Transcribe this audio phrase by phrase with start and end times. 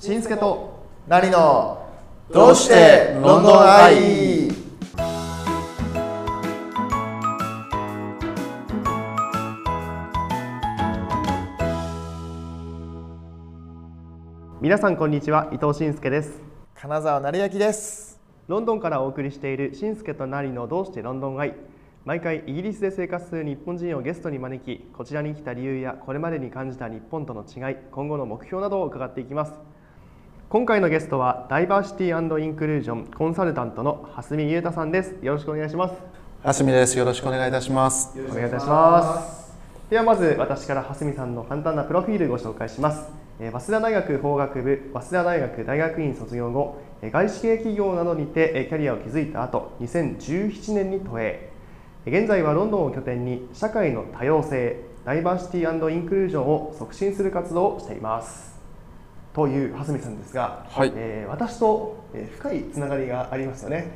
[0.00, 1.84] しんすけと何の
[2.32, 4.48] どうしてロンドンアイ
[14.60, 16.42] 皆さんこんにちは伊藤しんすけです。
[16.76, 18.20] 金沢成明です。
[18.46, 21.56] ロンドンからお送りしているしんすけとなりのどうしてロンドンアイ
[22.04, 29.54] 毎回イギリスで生活する日本人をゲストに招きこちらに来た理由やこれまでに感じた日本との違い今後の目標などを伺っていきます
[30.50, 35.14] 今回のゲストはダイバーシティインクルージョンコンサルタントの蓮見裕太さんです。
[35.20, 35.94] よろしくお願いします。
[36.42, 36.96] はすみです。
[36.96, 38.18] よろしくお願いいたします。
[38.30, 39.58] お願いいたします。
[39.90, 43.10] ではまず私から蓮見さんの簡単なプロフィールをご紹介します。
[43.40, 51.50] えー早稲田大学法学部早稲田大学大学院卒業後えー外資系企業などにてえーキャリアを築いた後2017年に都営。
[52.06, 58.57] えー現在はロンドンを拠点に社会の多様性ダイバーシティインクルージョンを促進する活動をしています
[59.38, 60.92] という蓮見さんですが、はい。
[60.96, 63.92] えー私とえー深いつながりがありますよね。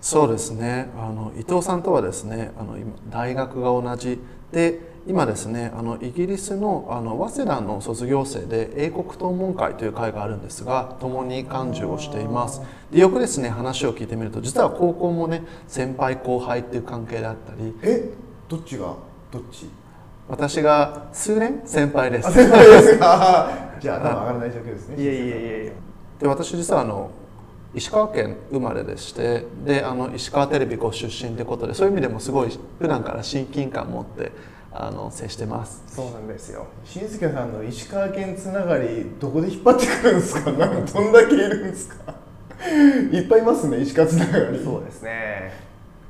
[0.00, 0.88] そうですね。
[0.96, 4.20] あの伊藤さんとはですね、あの今大学が同じ
[4.52, 12.62] で、今ですね、あのイギリスのあの早稲田の卒業生で英国討問会という会があるんですが、共に幹事をしています。
[12.92, 18.10] でよくですね話を聞いてみると、実は高校もね先輩後輩っていう関係であったり、え？
[18.48, 18.94] どっちが
[19.32, 19.66] どっち？
[20.28, 21.62] 私が数年？
[21.64, 22.32] 先輩です。
[22.32, 23.50] 先輩ですか？
[23.80, 25.02] じゃあ頭上がらない状況ですね。
[25.02, 25.30] いえいえいえい
[25.68, 25.72] え。
[26.20, 27.10] で私実はあの
[27.74, 34.32] 石川県生まれでしてであの石川テレビご出身ということでそういう意味でもすごい普段から親近感持って
[34.72, 35.82] あの接してます。
[35.86, 36.66] そうなんですよ。
[36.84, 40.52] しんすけさんの石川県つながりどこで引っ張ってくるんですか？
[40.52, 42.14] なんかどんだけいるんですか？
[43.12, 44.62] いっぱいいますね石川つながり。
[44.62, 45.52] そうですね。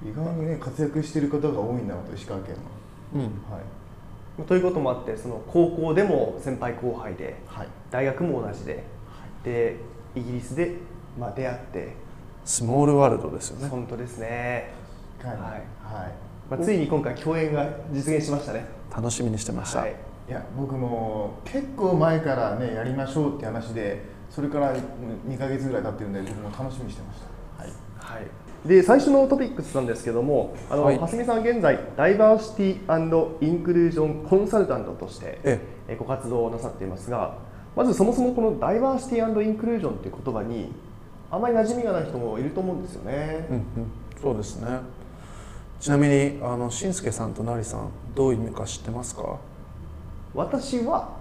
[0.05, 2.57] 意外にね活躍してる方が多いんだなと石川県
[3.15, 3.21] うん。
[3.21, 3.29] はは
[3.61, 3.63] い
[4.47, 7.69] ということもあってその高校でも先輩後輩ではい。
[7.91, 8.85] 大学も同じで
[9.45, 9.77] で
[10.15, 10.77] イギリスで、
[11.19, 11.97] まあ、出会って。
[12.45, 13.69] スモールワールドですよね。
[13.69, 14.73] 本当ですね、
[15.23, 15.41] はいはい。
[15.41, 15.63] はい。
[16.51, 18.65] まあ、ついに今回共演が実現しましたね。
[18.95, 19.95] 楽しみにしてました、はい。
[20.29, 27.63] いや僕も結構前からねやりましょうって話でそれから2か月ぐらい経ってるんで僕も楽しみにしてました。
[27.63, 27.73] はい。
[27.99, 28.27] はい、
[28.67, 30.99] で最初のトピックスなんですけどもあの、はい。
[30.99, 35.97] 蓮見さん現在ダイバーシティインクルージョンコンサルタントとしてええ。
[35.97, 37.39] ご活動をなさっていますが
[37.77, 40.73] まずそもそもこのダイバーシティインクルージョンという言葉に
[41.31, 43.47] あまり馴染みがない人もいると思うんですよね。
[43.51, 43.65] うんうん、
[44.21, 44.69] そうですね。
[45.79, 49.37] ちなみにあのしんすけさんとなりさんどういう意味か知ってますか？
[50.35, 51.17] 私は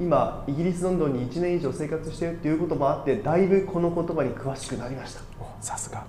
[0.00, 6.04] 今イギリスロンドンに1年以上生活しているっていうこともあってだいぶこの言葉に詳しくなりました、おさすが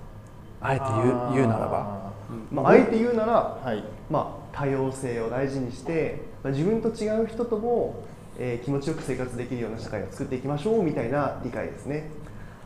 [0.68, 2.12] あえて言う言うならば。
[2.52, 3.34] まあ、あえて言うなら、
[3.64, 3.84] はい。
[4.10, 8.04] まあ、多様性を大事にして、まあ、自分と違う人とも、
[8.38, 12.10] えー気持ちよく生活できるような社会を作っていきましょうみたいな理解ですね。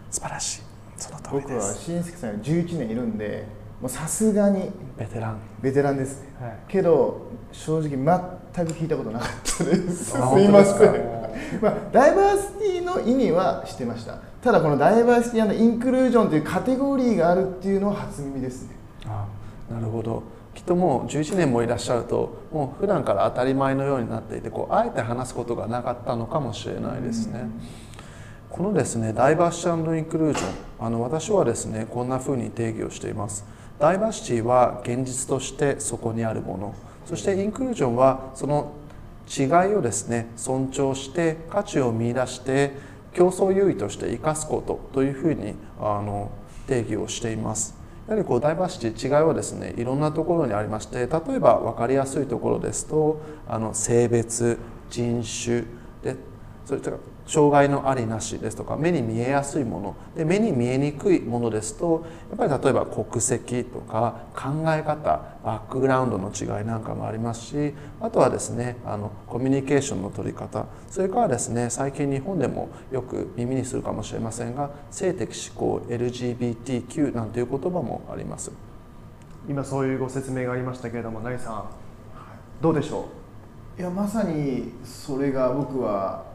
[0.09, 0.61] 素晴らしい。
[0.97, 1.83] その通り僕はです。
[1.83, 3.45] しんすけさんより11年いるんで
[3.87, 5.37] さすがにベテラン。
[5.61, 6.57] ベテランですね、はい。
[6.67, 10.05] けど正直全く聞いたことなかったです。
[10.11, 10.91] すあいません、
[11.61, 14.15] まあ、ダイバーシティの意味は知ってました。
[14.41, 18.75] ただこのダイバーシティインクルージョンというカテゴリーがあるっていうのは初耳ですね。
[19.05, 19.25] あ
[19.71, 20.23] なるほど。
[20.53, 27.49] きっともう11年もいらっしゃるともう普段から当たり前のようになっていてこうあえて話すことがなかったのかもしれないですね。
[28.49, 30.43] このですねダイバーシティインクルージョ
[30.83, 33.45] ンあの私はですねこんな風に定義をしています。
[33.79, 36.75] ダイバーシティは現実としてそこにあるもの
[37.05, 38.73] そしてインクルージョンはその
[39.27, 42.73] 違いをですね尊重して価値を見出して
[43.13, 46.31] 競争優位として生かすことというふうにあの
[46.67, 47.75] 定義をしています。
[48.07, 54.57] やはりこうダイバーシティ違いはですねいろんなところにありまして例えば分かりやすいところですとあの性別
[54.89, 55.63] 人種
[56.03, 56.15] で
[56.69, 78.51] それから障害のありなしですとか目に見えやすいもので目に見えにくいものですとやっぱり例えば国籍とか考え方バックグラウンドの違いなんかもありますしあとはですねあのコミュニケーションの取り方それからですね最近日本でもよく耳にするかもしれませんが性的指向 LGBTQ なんていう言葉もあります。
[79.47, 81.63] 今そういうご説明がありましたけれども成さん
[82.61, 83.07] どうでしょ
[83.79, 86.25] いやまさにそれが僕は、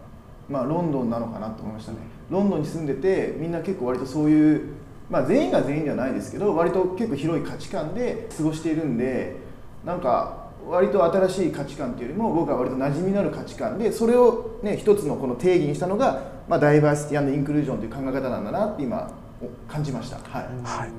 [0.48, 1.98] まあ、ロンドンなのかなと思いましたね。
[2.30, 4.74] ロンドンに住んでてみんな結構割とそういう、
[5.10, 9.36] まあ、全員が全員ではないですけど割と結構広い価値観で過ごしているんで
[9.84, 19.10] なんか割と新しい価値観っていうよりも僕は割と馴染みのある価値観でそれを、ね、一つのこの定義にしたのが、まあ、ダイバーシティインクルージョンという考え方なんだなって今
[19.68, 20.16] 感じました。
[20.16, 20.90] はい、はい、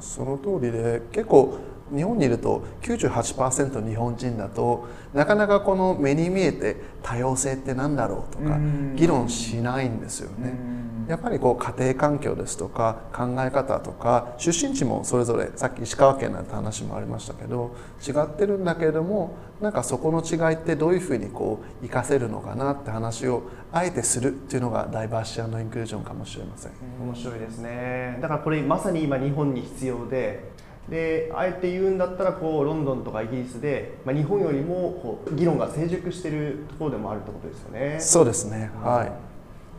[0.00, 1.58] その通りで結構
[1.94, 8.58] 日本にいると98%日本人だとなかなかこの目に見えて多様性って何だろうとか
[8.94, 10.82] 議論しないんですよね。
[11.08, 17.74] やっぱりこう家庭環境ですとか考え方とか出身地もそれぞれさっき石川県なんて話もありましたけど
[18.06, 23.42] 違ってるんだけれどもなんかそこの違いってどういうふうにこう活かせるのかなって話を
[23.72, 26.72] あえてするっていうのがダイバーシティインクルージョンかもしれません。
[27.02, 30.52] 面白いですねだからこれまさに今日本に必要で
[30.88, 37.96] であえて言うんだったらこうロンドンとかイギリスで、まあ、日本よりもこう議論が成熟しているところでもあるってことですよね。
[38.00, 39.12] そうですね、はい、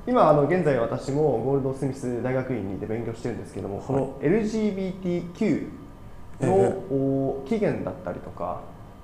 [0.09, 5.67] 今あの現在私もゴールドスミス大学院にいて勉強してるんですけども、はい、この LGBTQ
[6.41, 8.61] の起源だったりとか、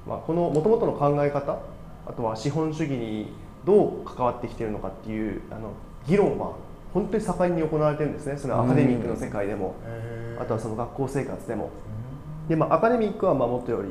[0.08, 1.60] まあ、このもともとの考え方
[2.06, 3.34] あとは資本主義に
[3.66, 5.74] どう関わってきているのかっていうあの
[6.08, 6.54] 議論は
[6.94, 9.76] 本当に盛んに行われてるんですねそのアカデミックの世界でも、
[10.40, 11.70] あとはその学校生活でも。
[12.48, 13.90] でまあ、アカデミックはまあもとより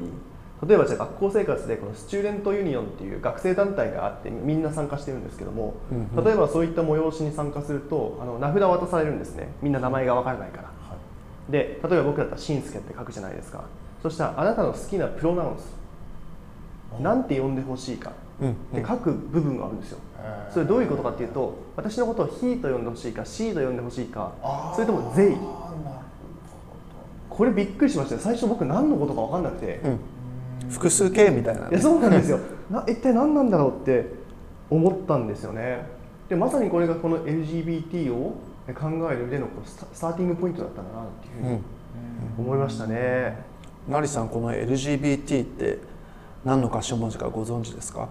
[0.67, 5.75] 例えばじゃあ学校生活でこの student union っていう学生団体があってみんな参加してるんですけども、
[6.17, 9.49] 例えばそういった催しに参加するとあの名札を渡されるんですね。
[9.63, 10.97] みんな名前が分からないから、は
[11.49, 13.63] い、で例えば僕だったら「しんすけ」って書くじゃないですか。
[14.03, 18.13] そしたらあなたの好きなプロナウンスなんて呼んでほしいか
[18.47, 19.99] って書く部分があるんですよ、
[20.51, 24.33] それどういうことかっていうと私のことを「ひ」と呼んでほしいか「し」と呼んでほしいか
[24.75, 25.37] それとも「ぜい」
[27.39, 32.41] これびっくりしました最初僕何のことか分かんなくて、うん、複数形みたいな、ね、いやそうなんですよ。
[32.69, 34.13] な一体何なんだろうって
[34.69, 35.87] 思ったんですよね。
[36.29, 38.35] でまさにこれがこの LGBT を
[38.75, 41.61] 考える上でのスターティングポイントだったんだなっていうふうに
[42.39, 43.45] 思いましたね、
[43.87, 44.29] うん、マリさん。
[44.29, 45.79] この LGBT って
[46.45, 48.09] 何の頭文字かご存知ですか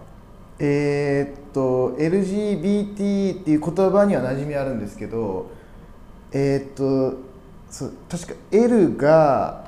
[0.60, 5.50] えー、っと LGBT っていう言葉には馴染みあるんですけど
[6.32, 7.18] えー、っと
[7.70, 9.64] そう確か L が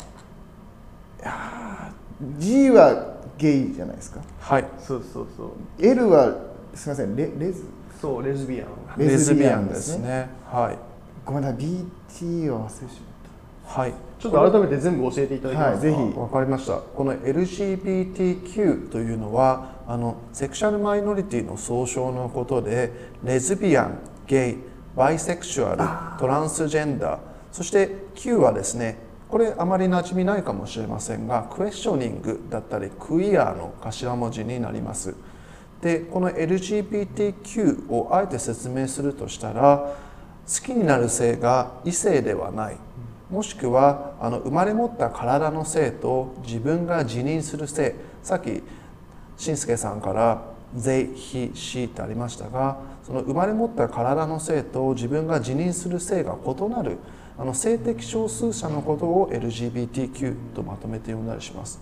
[2.39, 4.21] G はゲイじゃないですか。
[4.41, 4.65] はい。
[4.79, 5.51] そうそうそう。
[5.79, 6.35] L は
[6.75, 7.65] すみませんレレズ？
[8.01, 8.69] そうレズビアン。
[8.99, 10.29] レズビアンですね。
[10.51, 10.79] はい。
[11.25, 13.81] ごめんなさい BT を忘れてしまった。
[13.81, 16.19] はいちょっと改めて全部教えていただきますか、はい、ぜひ。
[16.19, 16.75] わかりました。
[16.75, 22.93] この LGBTQ というのはあのセクシャルマイノリティの総称のことで
[23.25, 24.57] レズビアンゲイ
[24.95, 27.19] バイセクシュアルトランスジェンダー
[27.51, 35.15] そして Q はですねこれあまり馴染みないかもしれませんがクエスチョニングだったりクイアの頭文字になります。
[35.81, 39.97] でこの LGBTQ をあえて説明するとしたら
[40.47, 42.77] 好きになる性が異性ではない
[43.31, 48.63] もしくはあの生まれ持った体の性と自分が自認する性さっき
[49.37, 50.43] しんすけさんから
[50.77, 56.99] 「they」「he」「she」ってありましたがその生まれ持った体の性と自分が自認する性が異なる
[57.39, 61.81] あの性的少数者のことを LGBTQ とまとめて呼んだりします。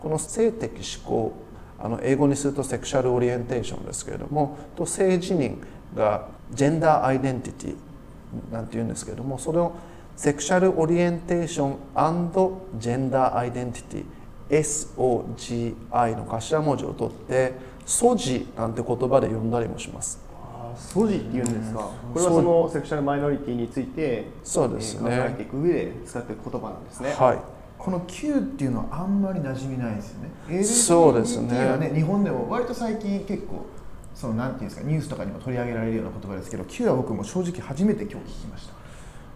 [0.00, 1.32] この性的指向
[1.78, 5.56] あの英語にすると sexual orientation ですけれどもと性自認
[5.94, 9.72] が gender identity なんて言うんですけれどもそれを
[10.16, 20.22] sexual orientation gender identity SOGI の頭文字を取ってソジなんて言葉で呼んだりもします
[20.76, 27.12] ソジっていうんですか、これはそのセクシャルマイノリティについてそうですね、考えていく上で使っていく言葉なんですね。
[27.12, 27.38] はい
[27.76, 30.64] この Q っていうのはあんまり馴染みないですよね。
[30.64, 31.66] そうですね。
[31.66, 33.66] はね日本でも割と最近結構
[34.14, 38.83] そのなんていうんですかニュースとかにも取り上げられるような言葉ですけど Q は僕も正直初めて今日聞きました。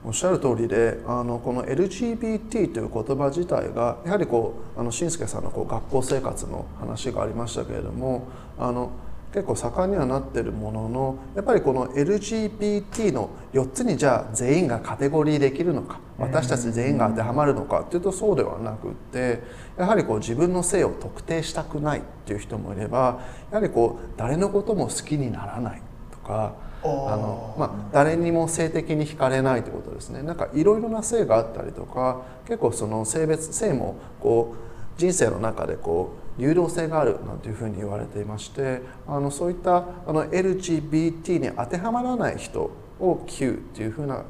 [0.05, 8.29] おっしゃる通りであのこの LGBT という言葉自体がやはりこうあの新助さんのこう学校生活の話がありましたけれども
[8.59, 8.93] あの
[9.33, 19.43] 結構盛んにはなってるもののやっぱりこの LGBT の4つにじゃあ全員がカテゴリーできるのか私たち全員が当てはまるのかっていうとそうではなくって
[19.77, 26.55] やはりこう自分の性を特定したくないっていう人もいればやはりこう誰のことも好きにならないとか
[26.85, 30.23] あの、まあ、誰にも性的に惹かれないということですね。
[30.23, 42.71] なんかいろいろな性があったりとか結構その性別性もこう人生の中でこう流動性があるなんていうふうに言われていましてあのそういったあの LGBT に当てはまらない人
[43.01, 44.25] を Q っていうふうな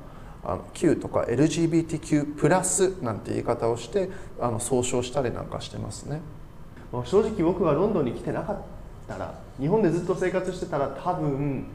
[0.45, 4.09] あの Q とか LGBTQ プラスなんて言い方をして
[4.41, 6.21] あの総称したりなんかしてますね。
[7.05, 8.59] 正直僕がロンドンに来てなかっ
[9.07, 11.67] たら日本でずっと生活してたら多分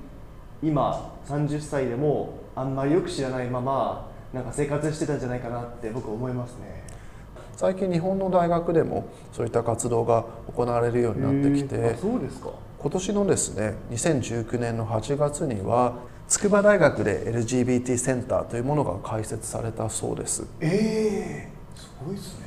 [0.63, 6.83] 今30歳でもあんまりよく知らないままなんか生活してたんじゃないかなって僕思いますね。
[7.55, 12.49] 最近日本の大学でもそういった活動が行われるようになってきてそうですか。
[12.79, 15.95] 今年のですね2019年の8月には
[16.27, 20.47] 筑波大学で LGBT センターというものが開設されたそうです。
[20.61, 22.45] ええー、すごいですね。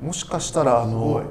[0.00, 1.22] もしかしたらあの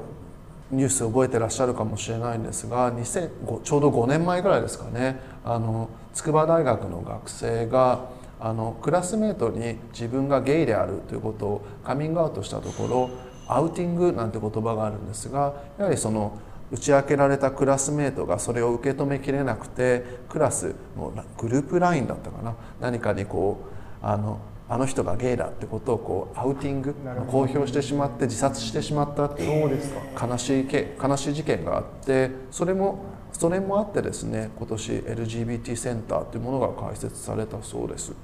[0.70, 8.08] ニュース覚えてらっしゃるかもしれないんですが2005ちょうど5年前ぐらいですかねあの筑波大学の学生が
[8.40, 13.10] あのクラスメートに自分がゲイであるということをカミングアウトしたところ
[13.46, 16.38] アウティングなんて言葉があるんですがやはりその
[16.70, 22.56] 打ち明けられたクラスメートがそれを受け止めきれなくてクラスのグループ LINE だったかな。
[22.80, 23.58] 何かにこ
[24.02, 26.94] うあのあの人がゲイだってことをこうアウティング
[27.28, 30.26] 公表してしまって自殺してしまったっていうそうですか。
[30.26, 33.04] 悲しいけ悲しい事件があってそれも
[33.44, 38.14] それもあってですね今年 LGBT センターというものが開設されたそうです。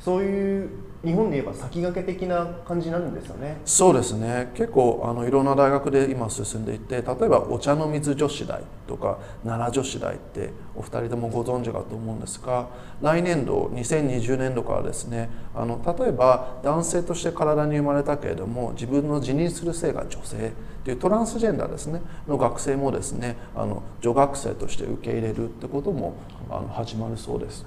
[0.00, 0.70] そういう
[1.04, 12.68] 日本で言えば先駆け的な感じなんですよねそうですね結構あのいろんな大学で今進んでいて例えばお茶の水女子大とか奈良女子大ってお二人ともご存知かと思うんですが
[13.00, 20.50] 来年度2020年度からですねあの例えば男性として体に生まれたけれども自分の自認する性が女性っ
[20.84, 26.14] ていうトランスジェンダーですねの学生もですねあの女学生として受け入れるってことも
[26.50, 27.64] あの始まるそうです。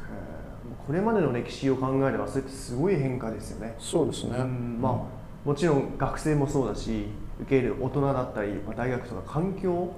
[0.88, 3.76] これまでの歴史を考えればそれってすごい変化ですよね。
[3.80, 4.80] そうですね、うん。
[4.82, 7.08] まあもちろん学生もそうだし
[7.42, 9.92] 受け入れる大人だったり、まあ、大学とか環境、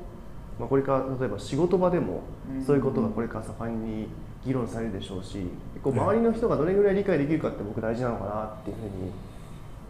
[0.59, 2.63] まあ、これから例えば仕事場でもうん。
[2.63, 4.07] そういうことがこれから盛んに
[4.45, 5.47] 議論されるでしょうし
[5.81, 9.11] こう周りの人がどれぐらい理解できるかって僕大事なのかなっていうふうに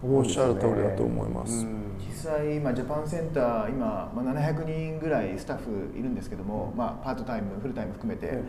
[0.03, 0.77] 思おっしゃうんですよね。
[0.77, 1.65] る通りだと思います。
[1.65, 1.83] うん。
[1.99, 8.47] 実際今ジャパンセンター今、まあ、700人ぐらいスタッフいるんですけども、まあ、パートタイムフルタイム含めて、うん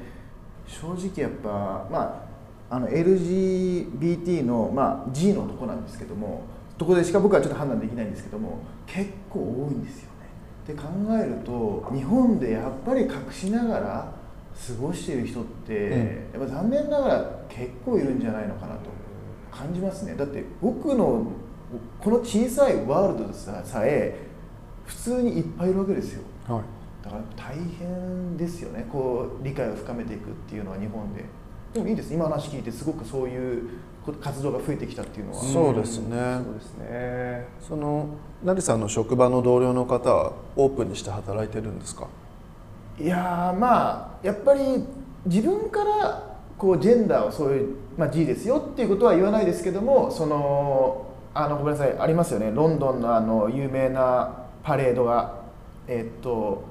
[0.67, 2.34] 正直やっぱまあ
[2.71, 6.43] あの LGBT の、まあ、G のとこなんですけども
[6.79, 10.29] とこでしか僕はちょっと判断できないんですけども結構多いんですよね。
[10.67, 14.13] で考えると日本でやっぱり隠しながら
[14.55, 18.95] 過ごしている人って、やっぱ残念ながら結構いるんじゃないのかなと。
[19.55, 20.15] 感じますね。
[20.17, 21.31] だって僕の
[22.01, 24.19] この小さいワールドでささえ
[24.85, 26.23] 普通にいっぱいいるわけですよ。
[26.49, 26.63] はい。
[27.05, 28.87] だから大変ですよね。
[28.91, 31.25] こう理解を深めていくっていうのは日本で
[31.75, 32.15] でもいいです。
[32.15, 33.69] 今の話聞いてすごくそういう
[34.23, 35.43] 活動が増えてきたっていうのは。
[35.43, 36.41] そうですね。
[36.45, 37.47] そうですね。
[37.61, 38.07] その
[38.45, 42.07] 成さんの職場の同僚の方はオープンにして働いてるんですか？
[42.97, 44.85] いやーまあやっぱり
[45.27, 52.53] 自分からこうジェンダーをそういう、まあ、G ですよっていうことは言わないですけどもそのあのごめんなさいありますよね。
[52.55, 55.43] ロンドンのあの有名なパレードが
[55.89, 56.63] えっと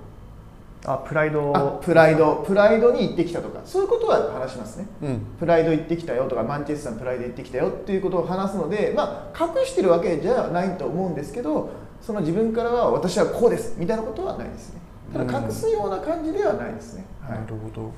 [0.85, 1.55] あプライド。
[1.55, 2.43] あプライド。
[2.45, 3.61] プライドに行ってきたとか。
[3.63, 4.87] そういうことは話しますね。
[5.01, 5.19] うん。
[5.39, 11.71] プライド行ってきたよとかマンチェスターのプライド行ってきたよっていうことを話すのでまあ隠してるわけじゃないと思うんですけど
[12.01, 14.81] その自分からは私はこうですみたいなことはないですね。
[15.13, 17.39] ただ隠すような感じではないですね、はい。
[17.39, 17.91] なるほど。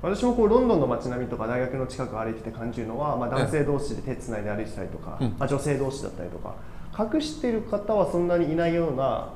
[0.00, 5.34] 私もこうロンドンの街並みとか大学の近くを歩いてて感じるのは、まあ、男性同士で手つないで歩いてたりとか、うん。
[5.38, 6.54] まあ、女性同士だったりとか。
[6.98, 9.28] 隠してる方はそんなにいないような、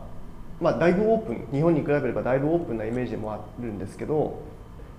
[0.62, 4.40] まあ、だいぶオープン日本に比べればだいぶオープンなイメージもあるんですけど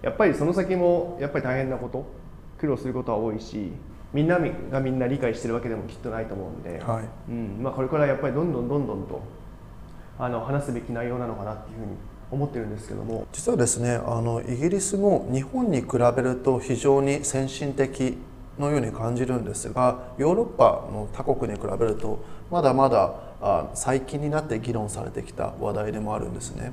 [0.01, 2.05] やっぱりその先もやっぱり大変なこと
[2.59, 3.71] 苦労することは多いし
[4.13, 9.21] みんながみんな理解してるわけでもきっとないと思うんで、はいうんまあ、これからやっぱりどんどんどんどんと
[10.19, 11.91] あの話すべき内容なのかなっていうふうに
[12.29, 13.25] 思ってるんですけども。
[13.31, 18.17] 実はですねあのイギリスも日本に比べると非常に先進的
[18.59, 26.71] のように感じるんですがヨーロッパの他国に比べるとまだまだあ最近になって議論されてきた話題でもあるんですね。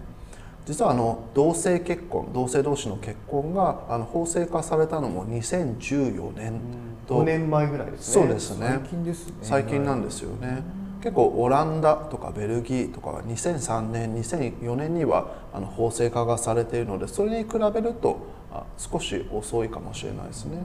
[0.66, 6.60] 実はあの同性結婚同性同士の結婚があの法制化されたのも2014年
[7.08, 7.22] と。
[7.22, 8.22] 5年前ぐらいですね。
[8.22, 8.68] そうですね。
[8.68, 9.34] 最近ですね。
[9.42, 10.62] 最近なんですよね。
[11.02, 18.18] 結構オランダとかベルギーとかが2003年2004年にはあの法制化がされているのでそれに比べると
[18.52, 20.58] あ少し遅いかもしれないですね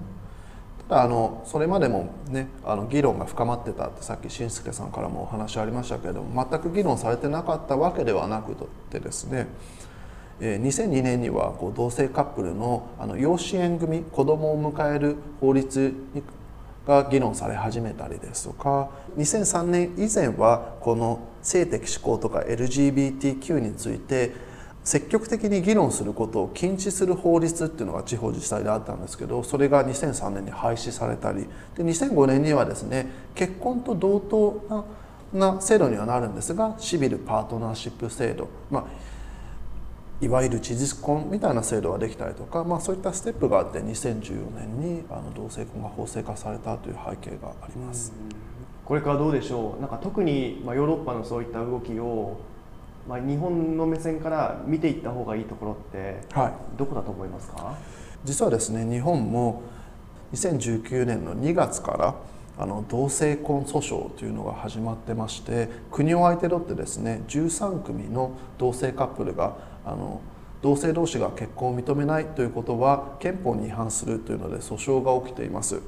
[0.88, 8.56] あのそれまでもねあの議論が深まってたってさっきしんすけさんからもお話ありましたけれども全く議論されてなかったわけではなく
[8.92, 9.48] てですね
[10.40, 15.94] 2002年にはこう同性カップルのあの養子縁組子供を迎える法律
[16.86, 24.34] が議論され始めたりですとか2003年以前はこの性的指向とか LGBTQ について
[24.86, 34.86] 積極的に議論することを禁止する法律っていうのが地方自治体であったんですけどそれが2003年に廃止されたりで2005年にはですね結婚と同等な
[35.34, 38.86] な制度にはなるんですがシビルパートナーシップ制度、まあ、
[40.24, 48.14] いわゆる事実婚みたいな制度ができたりとか、まあ、そういったステップがあって2014年にあの同性婚が法制化されたという背景があります。
[48.86, 49.82] これからどうでしょう？
[49.82, 52.38] なんか特に、まあ、ヨーロッパのそういった動きを、
[53.08, 56.78] まあ、日本の目線から見ていった方がいいところってはい。
[56.78, 57.78] どこだと思いますか、
[58.24, 59.62] 実はですね日本も
[60.34, 62.16] 2019年の2月から
[62.58, 70.22] あの同性婚訴訟というのが始まってまして国を相手取ってですね13組の同性カップルがあの
[70.62, 75.82] 同性同士が結婚を認めないということは憲法に違反するというので訴訟が起きています。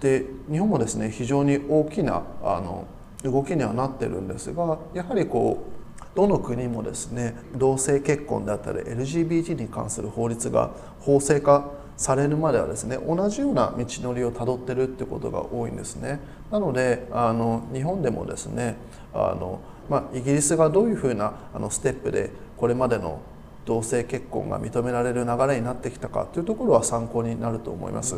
[0.00, 2.86] で日本もですね非常に大きなあの
[3.24, 16.20] 動きにはなってるんですがやはりこうどの国もですね同性結婚であったり LGBT に関する法律が法制化されるまではですね同じような道のりをたどってるってことが多いんですね。
[16.50, 18.76] なのであの日本でもですね
[19.12, 23.20] あの、まあ、イギリスがどういうふうなあのステップでこれまでの
[23.64, 28.16] 同性結婚が認められる流れになってきたかというところは参考になると思います。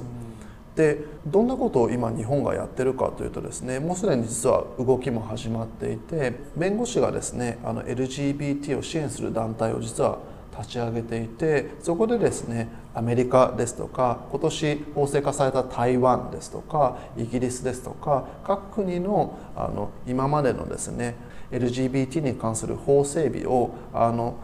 [0.76, 10.18] でどんなことを今日本がやってるかというとですねもうすでに実は動きも始まっていて弁護士がですねあの LGBT を支援する団体を実は
[10.56, 21.14] 立ち上げていてそこでですねアメリカですとか今年法制化された台湾ですとかイギリスですとか各国のあの今までのですね
[21.50, 24.36] LGBT に関する法整備をあの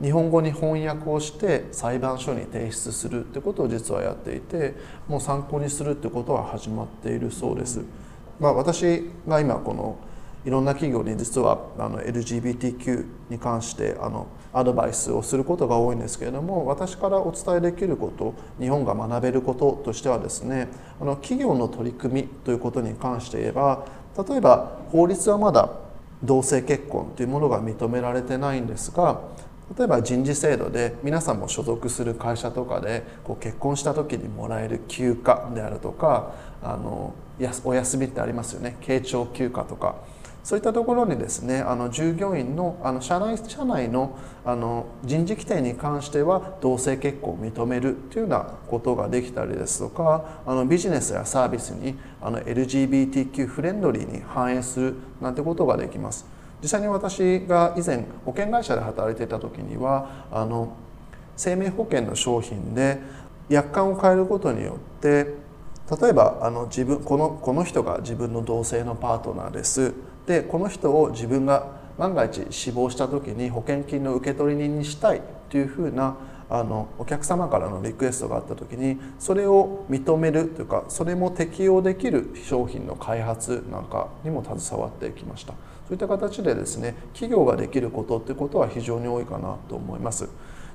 [0.00, 4.74] 日本語に翻訳をして裁判所に提出するってことを実はやっていて
[5.08, 7.82] もう参考にするってことは始まっているそうです。
[8.38, 9.98] まあ、私が今この
[10.44, 20.68] いろんな企業に実はあの LGBTQ に関してあのアドバイスをすることが多いんですけれども私からお伝えできること日本が学べることとしてはですね
[21.00, 23.84] あの企業の取り組みということに関して言えば
[24.28, 25.70] 例えば法律はまだ
[26.22, 29.20] 同性結婚というものが認められてないんですが
[29.76, 36.32] 例えば人事制度で皆さんも所属する会社とかでこう結婚した時にもらえる休暇であるとか
[36.62, 37.14] あの
[37.64, 39.96] お休みってありますよね慶長休暇とか
[40.42, 56.37] そういったところにですねあの従業員のあの社内社内のあの人事規定に関しては同性結婚を認めるというようなことができたりですとかあのビジネスやサービスにあの LGBTQ フレンドリーに反映するなんてことができます。
[56.62, 60.76] 実際に私が以前保険会社で働いていた時にはあの
[61.36, 62.98] 生命保険の商品で
[63.48, 65.34] 約款を変えることによって
[66.00, 69.94] 例えばあの自分このこの人が自分の同性のパートナーです。
[70.26, 76.16] でこの人を自分が万が一死亡した時に保険金の受取人にしたいというふうな
[76.50, 85.54] あのお客様からのリクエストがあった時にそれを認めるというかそれも適用できる商品の開発なんかにも携わってきました。
[85.88, 90.28] そういった形でですね企業ができることっていうことは非常に多いかなと思います。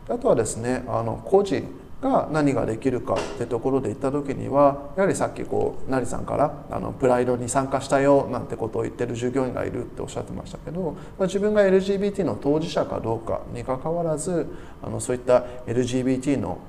[0.09, 1.63] あとはですねあの個人
[2.01, 14.47] が何ができるかってところで言った時にはやはりさっきこう成さんからあのプライドに参加したよなんてことを言ってる従業員がいるっておっしゃってましたけど、まあ、自分が LGBT の当事者かどうかにかかわらず
[14.81, 16.59] あのそういった LGBT の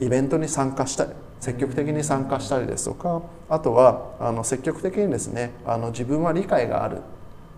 [0.00, 7.00] イベントに参加したり積極的に参加したりですとかあとはあの積極的にですねあの自分は理解がある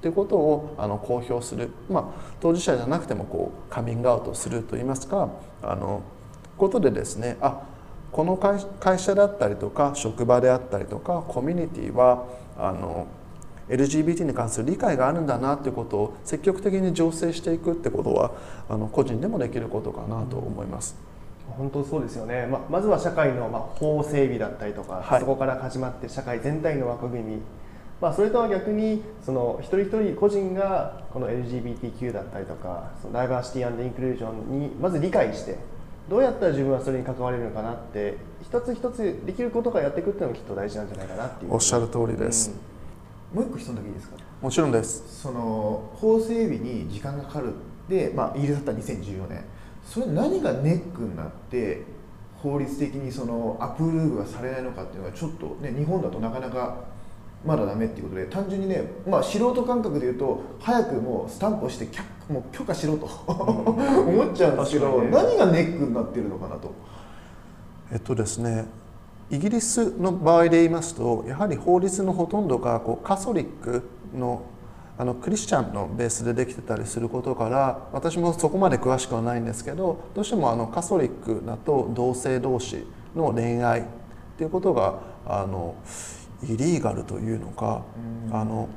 [0.01, 5.31] ということをあの公表する、まあ、当事者じゃなくてもこうカミングアウトするといいますか
[5.63, 6.03] あの
[6.57, 7.63] ことでですねあ
[8.13, 12.27] この会社だったりとか職場であったりとかコミュニティは
[12.59, 13.07] あの
[13.69, 18.33] LGBT に関する理解があるんだなということを積極的に醸成していくってことは
[18.69, 20.97] あの個人でもできることかなと思います。
[21.57, 27.43] 本当そうですよね、ままずは社会の、ま法整備だったりとか、はい、そこから始まって社会全体の枠組み、
[28.01, 35.59] まあ、それとは逆にその一人一人個人がこの LGBTQ だったりとかそのダイバーシティインクルージョンにまず理解して
[36.09, 41.55] どうやったら自分はそれに関われるのかなって一つ一つできることからやっていくっていうのがきっと大事なんじゃないかなっていう。
[41.55, 42.53] おっしゃる通りです、
[43.35, 44.17] うん、もう一個質問だけいいですか？
[44.41, 45.23] もちろんです。
[45.23, 47.53] その法整備に時間がかかる。
[47.89, 49.45] で、まあ、イギリスだったら2014年。
[49.85, 51.83] それ何がネックになって
[52.43, 56.85] 法律的にそのアプローブがされないのかっていうのがちょっとね日本だとなかなか
[57.45, 61.89] まだダメっていうことで単純にね、まあ、素人感覚で言うと早くもうスタンプをして
[62.29, 66.71] もう許可しろと 思っちゃうんですけど、ね、何がネックになってるのかなと。
[67.93, 68.67] えっとですね
[69.31, 73.83] イギリスの場合で言いますとやはり法律のほとんどがこうカソリック
[74.17, 74.43] の
[74.99, 82.85] あのクリスチャンのベースでできてたりすることから私もそこまで詳しくはないんですけどどうしてもあのカソリックだと同性同士
[83.17, 83.85] の恋愛っ
[84.37, 85.75] ていうことがあの
[86.43, 87.83] イリーガルというのか、
[88.33, 88.69] あの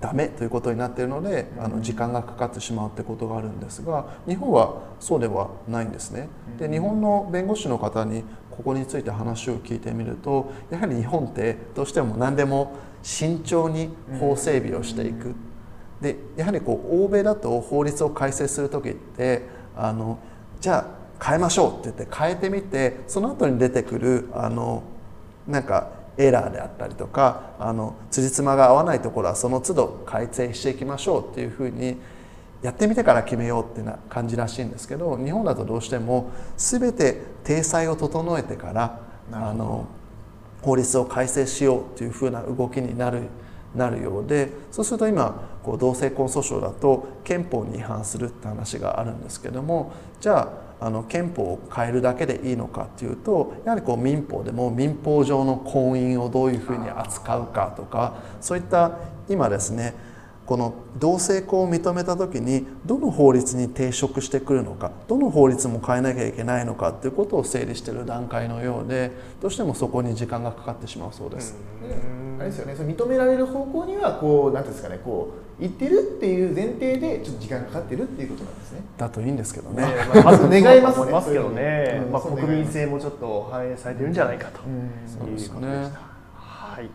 [0.00, 6.28] ダメということになっているのであの時間がかかってしまうってことがあるんですが日本はそうではないんですね。
[6.58, 12.72] で日本の弁護士の方にここについて話を聞いてみるとやはり日本ってどうしても何でも
[13.02, 15.34] 慎重に法整備をしていく。
[16.00, 19.42] でやはりこう欧米だと法律を改正する時って
[19.76, 20.18] あの
[20.60, 20.86] じゃ
[21.20, 24.82] あ変えましょうって言って変えてみてその後に出てくるあの
[25.46, 31.96] なんかエラーであったりとかあの辻褄が合わないところはその都度改正していきましょうっていうふうに
[32.62, 39.00] やってみてから決めようってな感じらしいんですけど日本だとどうしても全て体裁を整えてから
[39.32, 39.86] あの
[40.62, 43.22] 法律を改正しようというふうな動きになる
[43.74, 50.48] なるようでそうすると今こう同性婚訴訟だと憲法に違反するって話があるんですけどもじゃあ
[50.84, 59.94] あの憲法を変えるだけでいいのかっていうとやはりこう民法でも民法上の婚姻をどういうふうに扱うかとかそういった今ですね
[60.44, 71.54] この同性婚を認めた時にどの法律に抵触してくるのかどの法律も変えなきゃいけないのかっていうことを整理している段階のようでどうしてもそこに時間がかかってしまうそうです。
[72.42, 78.80] あれですよねその認められる方向にはこうなんですかねこう言ってるっていう前提でちょっと時間がかかってるっていうことなんですね。
[78.98, 79.82] だといいんですけどね。
[80.12, 81.12] まあ、まず願いますね。
[81.12, 82.02] ますけどね。
[82.10, 84.72] まあ国民性もちょっと反映されてるんじゃないかとい
[85.12, 85.56] うことでした。
[86.34, 86.90] はい。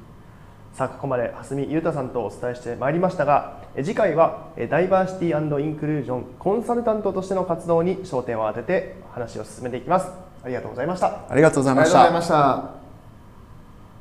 [0.73, 10.07] さあここまで蓮見裕太さんとお伝えしてまいりましたが次回はダイバーシティインクルージョンコンサルタントとしての活動に焦点を当てて話を進めていきます
[10.43, 11.91] ありがとうございましたありがとうございまし
[12.27, 12.86] た